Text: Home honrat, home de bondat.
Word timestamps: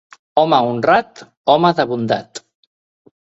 Home 0.43 0.59
honrat, 0.69 1.21
home 1.53 1.71
de 1.81 1.85
bondat. 1.91 2.41